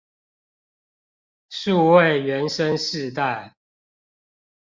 [1.49, 3.55] 數位原生世代